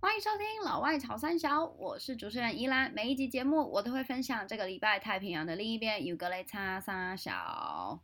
[0.00, 2.92] 欢迎收听老外潮三小，我是主持人依兰。
[2.92, 8.00] 每一集节目，我都会分享这个礼拜太平洋的另一边有个雷叉三小。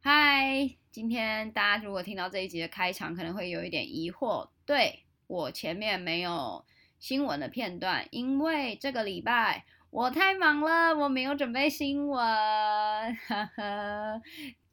[0.00, 4.46] 嗨，今天大家如果听到这一集的开场，可能会有一点疑惑。
[4.66, 6.62] 对，我前面没有
[6.98, 12.22] 新闻的片段，因为这个礼拜我太忙了，我没有准备新闻。
[12.22, 14.20] 呵呵，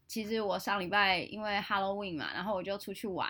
[0.08, 3.30] 其实我上礼拜因为 Halloween 嘛，然后我就出去玩。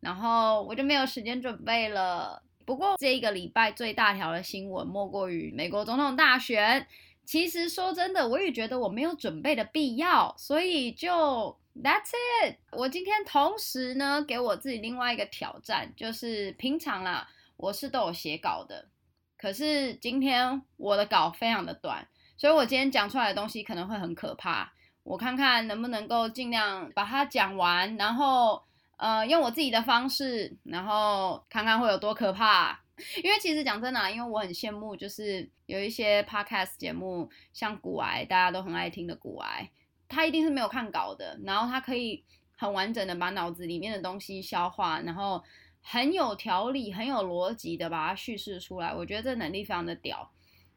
[0.00, 2.42] 然后我就没有时间准备了。
[2.66, 6.86] 不过这一个礼拜最大条的新闻莫过于美国总统大选。
[7.24, 12.10] 其实说真的，我也觉得我没有准备的必要，所以就 That's
[12.42, 12.56] it。
[12.72, 18.88] 我今天同时呢，给我自己另外一个挑战，就是平常啦，我是都有写稿的，
[19.36, 24.72] 可是今天我的稿非常的短，所以我今天讲出来的东西可能会很可怕。
[25.02, 28.62] 我看看能不能够尽量把它讲完，然后。
[28.98, 32.80] 呃，用我自己的方式，然后看看会有多可怕。
[33.22, 39.70] 因为其实讲真的啊，因为我很羡慕，就是有一些 podcast 节目，像古癌，大家都很爱听的古癌，
[40.08, 42.24] 他一定是没有看稿的，然后他可以
[42.56, 45.42] 很完整的把脑子里面的东西消化，然后
[45.82, 48.94] 很有条理、很有逻辑的把它叙事出来。
[48.94, 50.30] 我觉得这能力非常的屌。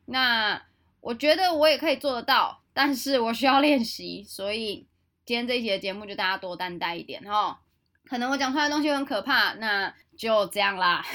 [0.05, 0.61] 那
[1.02, 4.88] 我觉得我也可以做得到，但是我需要练习，所以
[5.25, 7.61] 今天这一集的节目就大家多担待一点哈。
[8.05, 11.05] 可能我讲出来的东西很可怕，那就这样啦。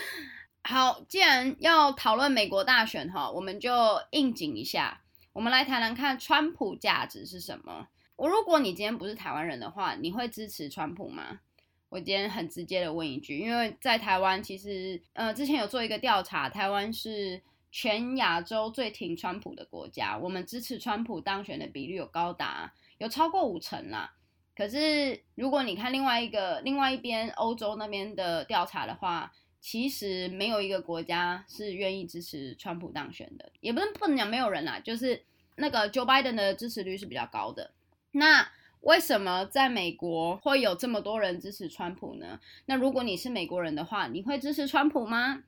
[0.62, 3.72] 好，既然要讨论美国大选哈，我们就
[4.10, 5.00] 应景一下，
[5.34, 7.88] 我们来谈谈看川普价值是什么。
[8.14, 11.40] 我如果你今天不是台湾人的话，你会支持川普吗？
[11.88, 24.14] 我今天很直接的问一句，因为在台湾其实呃之前有做一个调查，台湾是全亚洲最挺川普的国家，我们支持川普当选的比率有高达有超过五成啦。
[24.54, 29.32] 可是，如果你看另外一个、另外一边欧洲那边的调查的话，
[29.64, 35.22] 其实没有一个国家是愿意支持川普当选的，也不能不能讲没有人啦，就是
[35.56, 37.70] 那个 Joe Biden 的支持率是比较高的。
[38.10, 38.46] 那
[38.82, 42.38] 为什么在美国会有这么多人支持川普呢？
[42.66, 45.44] 那如果你是美国人的话，你会支持川普吗？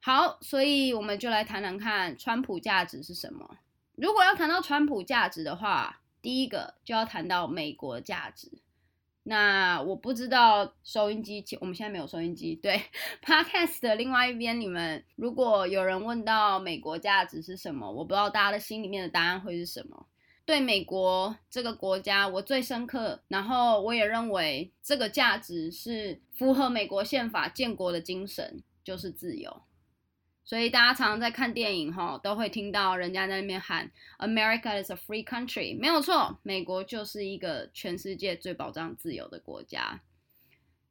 [0.00, 3.58] 好，所以我们就来谈谈看川普价值是什么。
[3.96, 8.52] 如果要谈到川普价值的话，第一个就要谈到美国价值，
[9.28, 12.54] 那我不知道收音机，我们现在没有收音机。
[12.54, 12.80] 对
[13.24, 20.06] ，Podcast 的另外一边，你们如果有人问到美国价值是什么，我不知道大家的心里面的答案会是什么。
[20.44, 29.62] 对美国这个国家，我最深刻，然后我也认为这个价值是符合美国宪法建国的精神，就是自由。
[30.46, 33.90] 所以大家常常在看电影哈，都会听到人家在那边喊
[34.20, 40.00] “America is a free country”，没有错，美国就是一个全世界最保障自由的国家。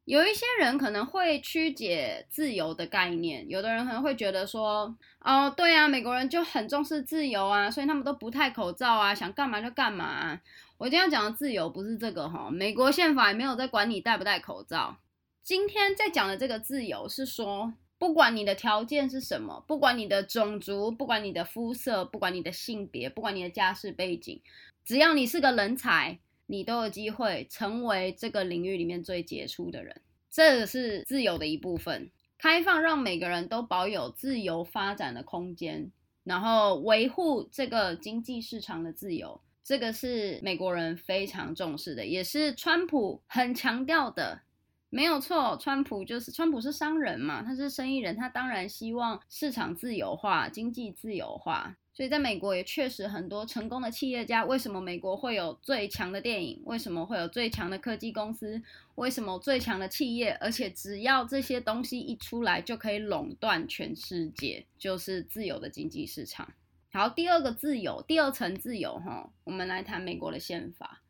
[0.04, 4.94] 有一些人可能会曲解自由的概念，有的人可能会觉得说
[5.24, 10.38] ：“哦，对啊，美国人就很重视自由啊，所以他们都不戴口罩啊，想干嘛就干嘛。”
[10.76, 14.98] 我今天要讲的自由不是这个哈，美国宪法也没有在管你戴不戴口罩。
[15.42, 17.72] 今天在讲的这个自由是说。
[17.98, 24.40] 不管你的条件是什么，不管你的种族，不管你的肤色，不管你的性别，不管你的家世背景，
[24.84, 30.00] 只要你是个人才，你都有机会成为这个领域里面最杰出的人。
[30.30, 35.90] 这是自由的一部分，开放让每个人都保有自由发展的空间，
[36.22, 44.42] 然后维护这个经济市场的自由，这个是美国人非常重视的，也是川普很强调的。
[44.88, 51.76] 没有错，川普就是川普是商人嘛，他是生意人，他当然希望市场自由化、经济自由化。
[51.92, 54.44] 所以在美国也确实很多成功的企业家。
[54.44, 56.60] 为什么美国会有最强的电影？
[56.66, 58.62] 为什么会有最强的科技公司？
[58.96, 60.36] 为什么最强的企业？
[60.38, 66.52] 而且只要这些东西一出来，就可以垄断全世界，就是自由的经济市场。
[66.92, 71.02] 好，第二个自由，第二层自由哈，我们来谈美国的宪法。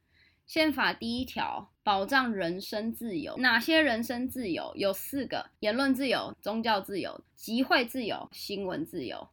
[0.46, 4.72] 宪法第一条保障人身自由，哪些人身自由？
[4.76, 9.28] 有四个：言论自由、宗教自由、集会自由、新闻自由。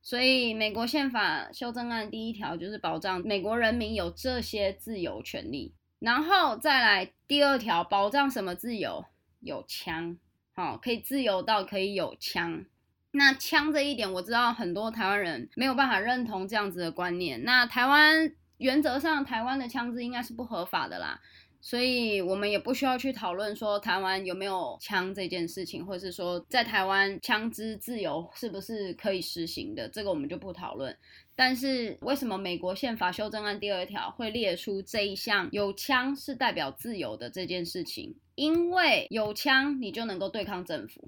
[0.00, 5.74] 所以，美国宪法修正案第一条就是保障美国人民有这些自由权利。
[5.98, 9.04] 然后再来第二条，保障什么自由？
[9.40, 10.16] 有枪，
[10.52, 12.64] 好，可以自由到可以有枪。
[13.10, 17.42] 那枪这一点，我知道很多台湾人没有办法认同这样子的观念。
[17.42, 18.36] 那台湾。
[18.64, 21.20] 原则上，台湾的枪支应该是不合法的啦，
[21.60, 30.96] 所以我们也不需要去讨论说台湾有没有枪这件事情，或者是说在台湾枪支自由是不是可以实行的，这个我们就不讨论。
[31.36, 38.14] 但是为什么美国宪法修正案第二条会列出这一项有枪是代表自由的这件事情？
[38.34, 41.06] 因为有枪你就能够对抗政府。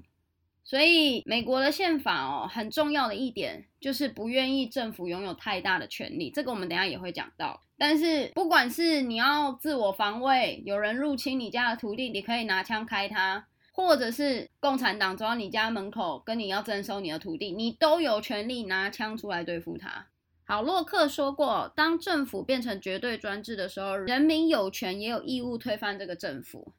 [0.69, 6.29] 所以，美国的宪法哦，很重要的一点就是不愿意政府拥有太大的权力。
[6.29, 7.61] 这个我们等下也会讲到。
[7.77, 20.07] 但是，不管是你要自我防卫，有人入侵你家的土地，你可以拿枪开他；或者是共产党走到你家门口跟你要征收你的土地，你都有权利拿枪出来对付他。
[20.43, 26.73] 好，洛克说过，当政府变成绝对专制的时候，人民有权也有义务推翻这个政府。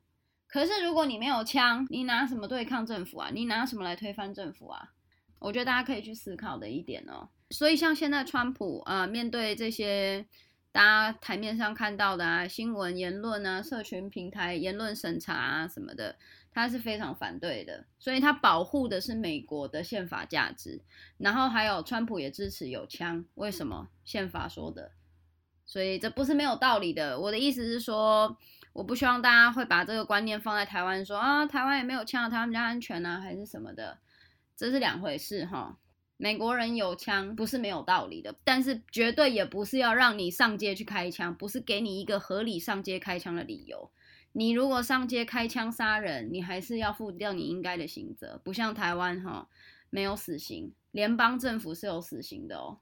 [0.48, 3.28] 可是，如果你没有枪，你拿什么对抗政府啊？
[3.34, 4.94] 你拿什么来推翻政府啊？
[5.38, 7.28] 我觉得大家可以去思考的一点哦。
[7.50, 10.26] 所以，像现在川普啊，面对这些
[10.72, 16.16] 大家台面上看到的啊，新闻言论啊，社群平台言论审查啊什么的，
[16.50, 17.84] 他是非常反对的。
[17.98, 20.80] 所以他保护的是美国的宪法价值。
[21.18, 23.88] 然后还有，川普也支持有枪，为什么？
[24.02, 24.92] 宪法说的。
[25.66, 27.20] 所以这不是没有道理的。
[27.20, 28.38] 我的意思是说。
[28.72, 33.98] 我不希望大家会把这个观念放在台湾，说啊，台湾也没有枪，台湾比较安全啊，还是什么的，
[34.56, 35.78] 这是两回事哈。
[36.16, 43.90] 美国人有枪不是没有道理的，但是绝对也不是要让你上街去开枪，不是给你一个合理上街开枪的理由。
[44.32, 49.48] 你如果上街开枪杀人，你还是要负掉你应该的刑责，不像台湾哈，
[49.90, 52.78] 没有死刑，联邦政府是有死刑的哦。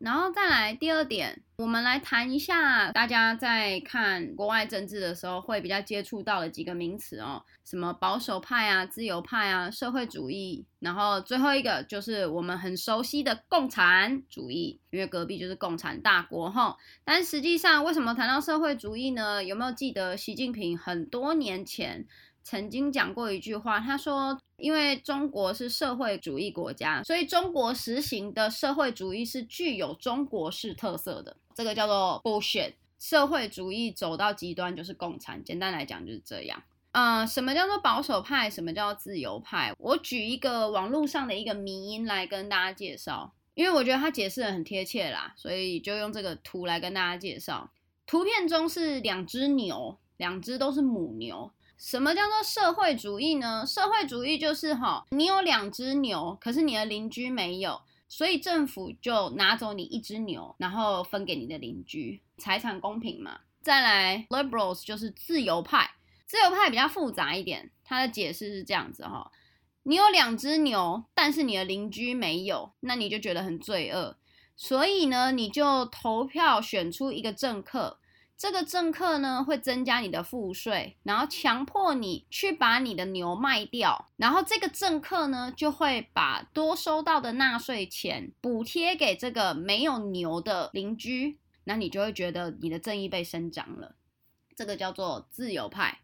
[0.00, 16.74] 然后再来第二点，我们来谈一下大家在看国外政治的时候会比较接触到的几个名词哦，什么保守派啊、自由派啊、社会主义，然后最后一个就是我们很熟悉的共产主义，因为隔壁就是共产大国哈。
[17.04, 19.44] 但实际上，为什么谈到社会主义呢？
[19.44, 22.06] 有没有记得习近平很多年前
[22.42, 23.78] 曾经讲过一句话？
[23.78, 24.40] 他说。
[24.60, 31.36] 因为中国是社会主义国家，所以中国实行的社会主义是具有中国式特色的。
[31.54, 32.74] 这个叫做 bullshit。
[32.98, 36.62] 社会主义走到极端就是共产，简单来讲就是这样。
[36.92, 38.50] 呃，什么叫做保守派？
[38.50, 39.72] 什么叫自由派？
[39.78, 47.70] 我举一个网络上的一个迷因来跟大家介绍，因为我觉得他解释得很贴切啦，所以就用这个图来跟大家介绍。
[48.06, 51.50] 图片中是两只牛，两只都是母牛。
[51.80, 53.64] 什么叫做社会主义呢？
[53.66, 63.40] 社会主义就是哈，你有两只牛，可是你的邻居没有，所以政府就拿走你一只牛，然后分给你的邻居，财产公平嘛。
[63.62, 65.90] 再来，liberals 就是自由派，
[66.26, 69.32] 自由派比较复杂一点，它的解释是这样子哈，
[69.84, 74.18] 你有两只牛，但是你的邻居没有，那你就觉得很罪恶，
[74.54, 77.96] 所以呢，你就投票选出一个政客。
[78.40, 93.94] 这个政客呢，会增加你的赋税，然后强迫你去把你的牛卖掉，然后这个政客呢，就会把多收到的纳税钱补贴给这个没有牛的邻居，那你就会觉得你的正义被伸张了。
[94.56, 95.98] 这个叫做自由派。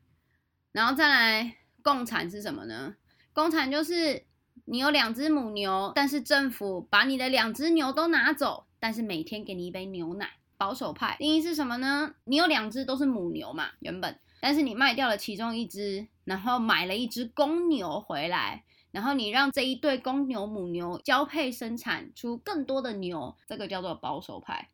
[0.73, 2.97] 然后再来，共产是什么呢？
[3.33, 4.27] 共产就是
[4.67, 10.33] 你有两只母牛，但是政府把你的两只牛都拿走，但是每天给你一杯牛奶。
[10.59, 12.15] 保守派定义是什么呢？
[12.25, 24.71] 你有两只都是母牛嘛，原本，但是你卖掉了其中一只，然后买了一只公牛回来，然后你让这一对公牛母牛交配生产出更多的牛，这个叫做保守派。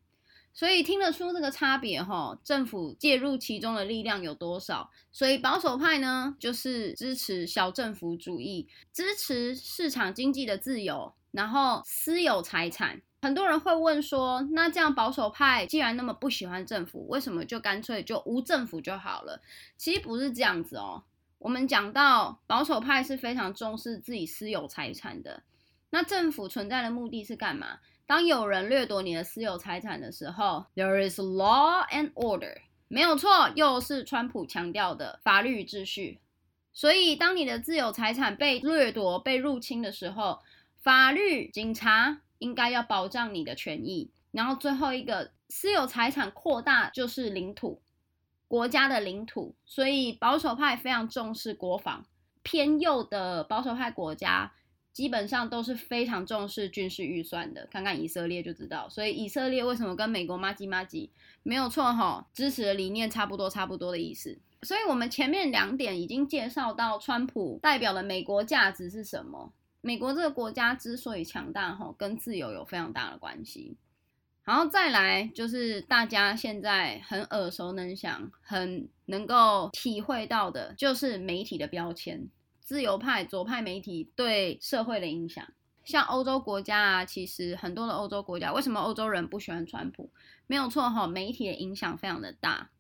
[0.55, 4.91] 所以听得出这个差别哈，政府介入其中的力量有多少？
[5.11, 13.01] 所以保守派呢，就是支持小政府主义，支持市场经济的自由，然后私有财产。
[13.23, 19.41] 很多人会问说，那这样保守派既然那么不喜欢政府，为什么就干脆就无政府就好了？
[19.77, 21.05] 其实不是这样子哦。
[21.39, 25.45] 我们讲到保守派是非常重视自己私有财产的。
[25.91, 27.79] 那政府存在的目的是干嘛？
[28.07, 32.57] 当有人掠夺你的私有财产的时候，There is law and order，
[32.89, 36.19] 没有错，又是川普强调的法律秩序。
[36.73, 40.41] 所以，当你的自有财产被掠夺、被入侵的时候，
[40.81, 42.19] 法律、警察。
[42.43, 47.81] 应该要保障你的权益，然后最后一个私有财产扩大就是领土，
[48.49, 52.05] 国家的领土，所以保守派非常重视国防，
[52.43, 54.53] 偏右的保守派国家
[54.93, 58.89] 基本上都是非常重视军事预算的，看看以色列就知道。
[58.89, 61.13] 所以以色列为什么跟美国麻吉麻吉
[61.45, 64.37] 没有错哈，支持的理念差不多差不多的意思。
[64.63, 69.53] 所以我们前面两点已经介绍到川普代表的美国价值是什么。
[69.83, 73.77] 美国这个国家之所以强大，哈，跟自由有非常大的关系。
[74.45, 82.29] 然后再来就是大家现在很耳熟能详、很能够体会到的，就是媒体的标签，
[82.61, 85.45] 自由派、左派媒体对社会的影响。
[85.85, 90.09] 像欧洲国家啊，其实很多的欧洲国家，为什么欧洲人不喜欢川普？
[90.47, 92.71] 没有错哈，媒体的影响非常的大。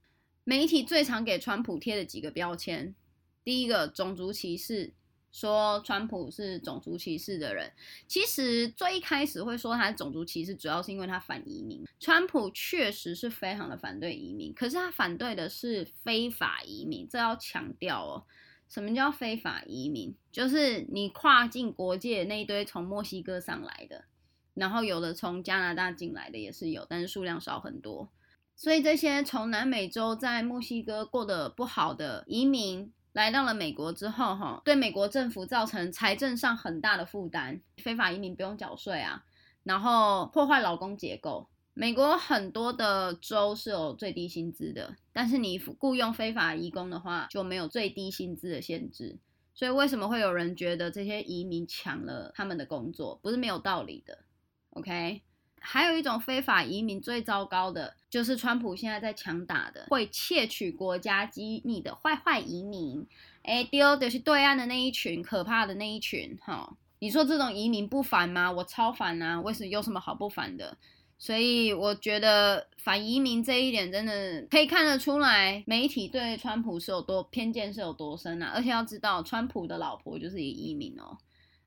[0.44, 2.94] 媒体最常给川普贴的几个标签，
[3.42, 4.94] 第一个种族歧视。
[5.32, 7.72] 说川普是种族歧视的人，
[8.06, 11.82] 其实最一开始会说他是种族歧视，主要是因为他反移民。
[11.98, 18.24] 川普确实是非常的反对移民，可是他反对的是非法移民，这要强调哦。
[18.68, 20.14] 什么叫非法移民？
[20.30, 24.04] 就是你跨境国界那一堆从墨西哥上来的，
[24.54, 28.10] 然后有的从加拿大进来的也是有，但是数量少很多。
[28.54, 32.92] 所以这些从南美洲在墨西哥过得不好的移民。
[33.12, 37.60] 来到了美国之后，哈，对美国政府造成财政上很大的负担。
[37.76, 39.24] 非法移民不用缴税啊，
[39.64, 41.48] 然后破坏劳工结构。
[41.74, 49.18] 美国很多的州是有最低薪资的，但是你雇佣非法移工的话，就没有最低薪资的限制。
[49.54, 53.18] 所以为什么会有人觉得这些移民抢了他们的工作？
[53.22, 54.18] 不是没有道理的。
[54.70, 55.22] OK。
[55.62, 63.06] 还有一种非法移民最糟糕的，就是川普现在在强打的，会窃取国家机密的坏坏移民。
[63.42, 68.52] 哎，丢的是对岸的那一群可怕的那一群，哈，你说这种移民不烦吗？
[68.52, 69.40] 我超烦啊！
[69.40, 70.76] 为什么有什么好不烦的？
[71.18, 78.52] 所以我觉得反移民这一点真的可以看得出来，媒体对川普是有多偏见，是有多深啊！
[78.54, 81.16] 而且要知道，川普的老婆就是一个移民哦。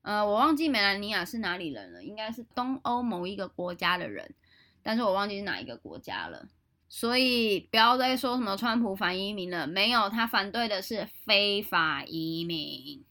[0.06, 4.36] 呃，我忘记梅兰妮亚是哪里人了，应该是东欧某一个国家的人，
[4.84, 6.48] 但是我忘记是哪一个国家了。
[6.88, 13.04] 所以不要再说什么川普反移民了，没有，他反对的是非法移民。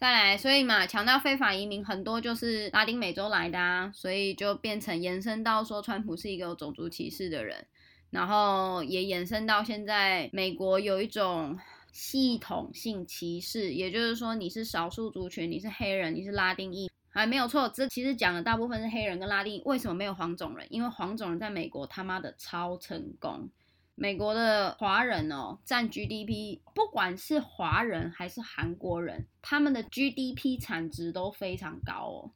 [0.00, 7.64] 再来，所以嘛，强调非法移民很多就是拉丁美洲来的啊，所以就变成延伸到说川普是一个有种族歧视的人，
[8.10, 11.56] 然后也延伸到现在美国有一种。
[11.92, 17.68] 系统性歧视，也就是说你是少数族群，你是黑人，你是拉丁裔，还没有错。
[17.68, 19.62] 这其实讲的大部分是黑人跟拉丁裔。
[19.66, 20.66] 为什么没有黄种人？
[20.70, 23.48] 因为黄种人在美国他妈的超成功。
[23.94, 32.30] 美国的华人哦，占 GDP，不管是华人还是韩国人，他们的 GDP 产值都非常高哦。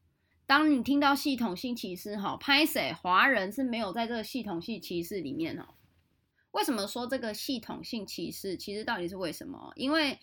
[0.46, 2.92] 当你听到系统性歧视，哈，拍谁？
[2.92, 5.64] 华人是没有在这个系统性歧视里面哦。
[6.56, 8.56] 为什么说这个系统性歧视？
[8.56, 9.70] 其实到底是为什么？
[9.76, 10.18] 因为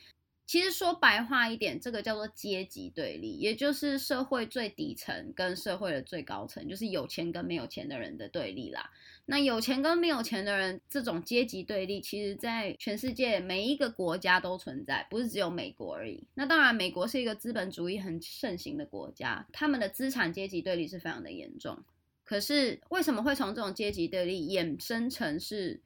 [0.48, 8.90] 其实说白话一点，这个叫做阶级对立，也就是社会最底层跟社会的最高层，就是有钱跟没有钱的人的对立啦。
[9.26, 16.26] 那有钱跟没有钱的人这种阶级对立，其实在全世界每一个国家都存在，不是只有美国而已。
[16.34, 21.84] 那当然，美国是一个资本主义很盛行的国家，他们的资产阶级对立是非常的严重。
[22.24, 25.80] 可是为什么会从这种阶级对立衍生成是？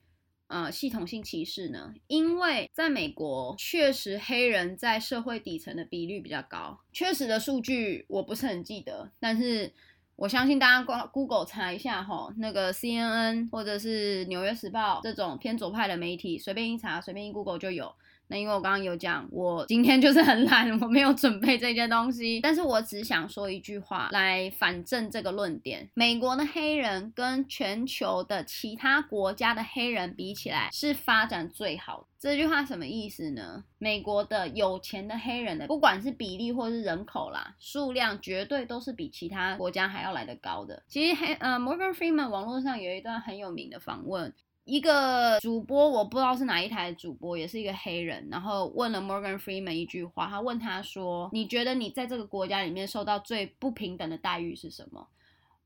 [0.48, 1.94] 呃，系统性歧视呢？
[2.06, 6.80] 因为在美国，确实黑人在社会底层的比率比较高。
[6.92, 9.72] 确实的数据我不是很记得，但是
[10.16, 17.94] 我相信大家 Google 查一下哈，那个 CNN 或者是纽约时报这种偏左派的媒体，随便一查，随便一 Google 就有。
[18.28, 32.06] 那因为我刚刚有讲，我今天就是很懒， 我没有准备这些东西，但是我只想说一句话来反证这个论点：美国的黑人跟全球的其他国家的黑人比起来是发展最好的。
[32.20, 33.62] 这句话什么意思呢？
[33.78, 40.82] 美国的有钱的黑人的，不管是比例或是人口啦，数量绝对都是比其他国家还要来得高的。
[40.88, 44.34] 其实黑呃，Morgan Freeman 网络上有一段很有名的访问。
[44.68, 55.08] 一个主播，我不知道是哪一台主播，也是一个黑人，然后问了 Morgan Freeman 一句话，他问他说：“你觉得你在这个国家里面受到最不平等的待遇是什么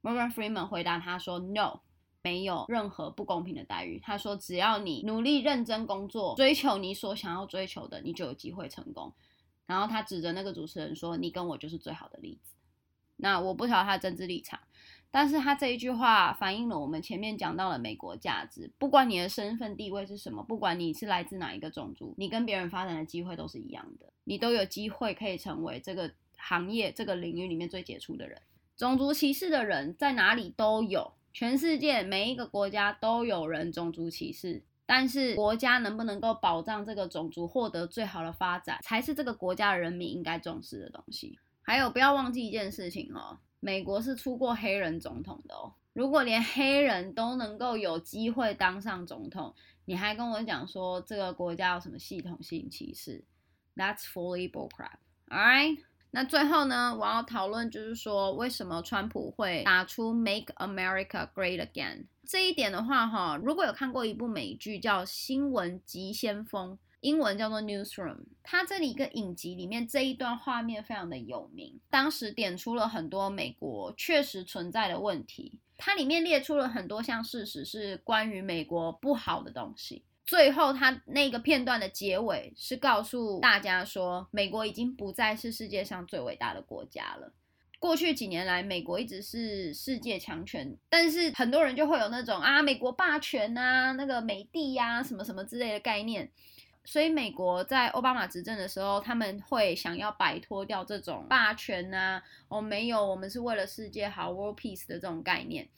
[0.03, 1.81] ？”Morgan Freeman 回答他说：“No，
[2.23, 9.13] 没有任何不公平的待遇。”他说：“只要你努力认真工作，追求你所想要追求的，你就有机会成功。”
[9.67, 12.55] 然后他指着那个主持人说：“你跟我就是最好的例子。”
[13.19, 14.61] 那我不晓得他的政治立场。
[15.13, 28.41] 但是他这一句话反映了我们前面讲到了美国价值，不管你的身份地位是什么，不管你是来自哪一个种族，你跟别人发展的机会都是一样的，你都有机会可以成为这个行业这个领域里面最杰出的人。
[28.75, 41.39] 种族歧视的人在哪里都有，全世界每一个国家都有人种族歧视，但是国家能不能够保障这个种族获得最好的发展，才是这个国家人民应该重视的东西。
[41.61, 43.39] 还有，不要忘记一件事情哦。
[43.65, 49.55] 美国是出过黑人总统的哦，如果连黑人都能够有机会当上总统，
[49.85, 53.23] 你还跟我讲说这个国家有什么系统性歧视
[53.77, 54.97] ？That's fully bullcrap.
[55.29, 55.79] Alright，
[56.11, 62.07] 那最后呢，我要讨论就是说，为什么川普会打出 Make America Great Again？
[62.27, 66.73] 这一点的话，哈，如果有看过一部美剧叫《新闻急先锋》，
[67.03, 80.05] 英文叫做 Newsroom，它这里一个影集里面这一段画面非常的有名，当时点出了很多美国确实存在的问题，它里面列出了很多项事实是关于美国不好的东西。
[80.25, 87.33] 最后，它那个片段的结尾是告诉大家说，美国已经不再是世界上最伟大的国家了。
[87.81, 96.31] 过去几年来，美国一直是世界强权，但是很多人就会有那种啊，美国霸权啊，那个美帝呀、啊，什么什么之类的概念。
[96.85, 105.69] 所以，美国在奥巴马执政的时候，他们会想要摆脱掉这种霸权啊，哦，没有，我们是为了世界好，World Peace 的这种概念。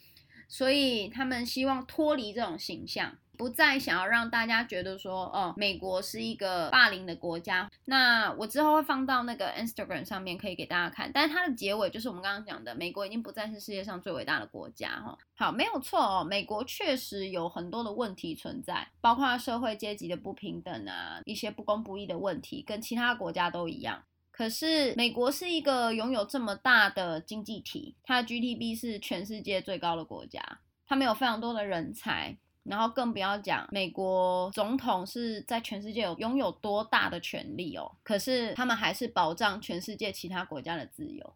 [0.49, 3.18] 所以，他们希望脱离这种形象。
[3.36, 7.70] 不再想要让大家觉得说，哦，美国是一个霸凌的国家。
[7.84, 11.10] 那我之后会放到那个 Instagram 上面，可以给大家看。
[11.12, 15.18] 但是它的结尾就是我们刚刚讲的，美国已经不再是世界上最伟大的国家，哈。
[15.36, 24.04] 好，没有错哦，美国确实有很多的问题存在，包括社会阶级的不平等啊，一些不公不义的问题，跟其他国家都一样。
[24.30, 30.40] 可是美国是一个拥有这么大的经济体，它的 GDP 是全世界最高的国家，
[30.86, 32.36] 他们有非常多的人才。
[32.64, 41.35] 然后更不要讲，美国总统是在全世界有拥有多大的权力哦，可是他们还是保障全世界其他国家的自由。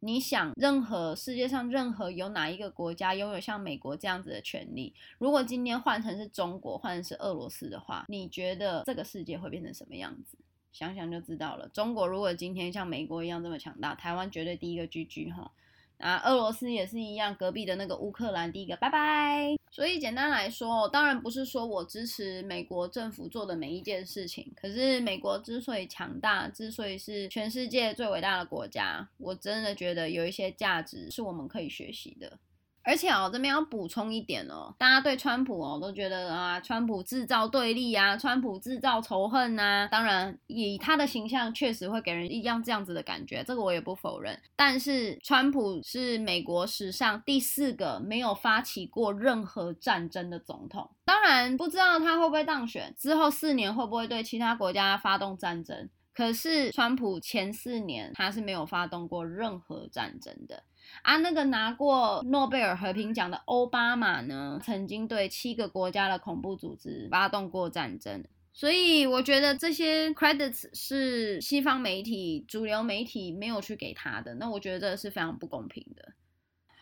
[0.00, 4.94] 你想，任何世界上任何有哪一个国家拥有像美国这样子的权利？
[5.18, 10.36] 如果今天换成是中国，换成是俄罗斯的话，你觉得这个世界会变成什么样子？
[10.72, 11.68] 想想就知道了。
[11.68, 15.50] 中国如果今天像美国一样这么强大，台湾绝对第一个 GG 哈。
[15.98, 19.56] 啊，俄罗斯也是一样，隔壁的那个乌克兰第一个拜拜。
[19.70, 24.52] 所以简单来说，当然不是说我支持美国政府做的每一件事情。
[24.54, 32.38] 可是美国之所以强大，之所以是全世界最伟大的国家，我真的觉得有一些价值是我们可以学习的。
[32.84, 39.88] 而且哦，这边要补充一点哦，大家对川普哦都觉得啊，川普制造对立啊，川普制造仇恨呐。
[39.90, 44.38] 当然，以他的形象确实会给人一样这样子的感觉，这个我也不否认。
[44.54, 50.90] 但是，川普是美国史上第四个没有发起过任何战争的总统。
[51.06, 55.88] 当然，不知道他会不会当选，之后四年会不会对其他国家发动战争。
[56.12, 60.62] 可是，川普前四年他是没有发动过任何战争的。
[61.02, 76.12] 啊，那个拿过诺贝尔和平奖的奥巴马呢，曾经对七个国家的恐怖组织发动过战争，所以我觉得这些 credits 是西方媒体、主流媒体没有去给他的，那我觉得这是非常不公平的。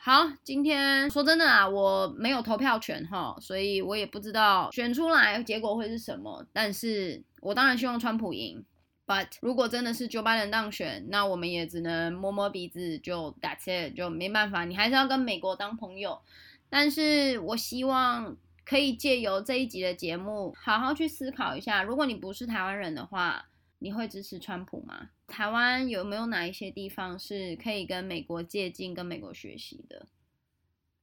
[0.04, 8.64] 好，今天说真的啊，我没有投票权哈，所以我也不知道选出来结果会是什么，但是我当然希望川普赢。
[9.06, 16.22] But 如果真的是 Joe Biden 当选，那我们也只能摸摸鼻子，就 That's it，就没办法，你还是要跟美国当朋友。
[16.70, 23.46] 但是我希望可以借由这一集的节目，好好去思考一下，如果你不是台湾人的话，
[23.80, 25.10] 你会支持川普吗？
[25.26, 30.06] 台湾有没有哪一些地方是可以跟美国借鉴、跟美国学习的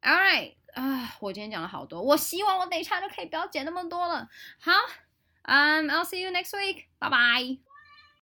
[0.02, 4.30] ？All right，啊，我今天讲了好多，我希望我等一下就可以不要剪那么多了。
[4.60, 4.72] 好，
[5.44, 7.69] 嗯，um，I'll see you next week，拜拜。